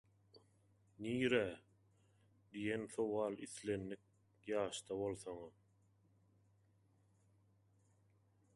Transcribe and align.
«Nirä?» 1.05 1.41
diýen 2.55 2.85
sowal 2.93 3.35
islendik 3.47 4.49
ýaşda 4.53 4.97
bolsaňam 5.01 5.55